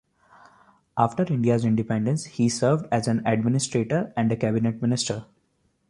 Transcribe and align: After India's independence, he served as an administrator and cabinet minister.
After 0.97 1.31
India's 1.31 1.63
independence, 1.63 2.25
he 2.25 2.49
served 2.49 2.87
as 2.91 3.07
an 3.07 3.21
administrator 3.27 4.11
and 4.17 4.31
cabinet 4.39 4.81
minister. 4.81 5.27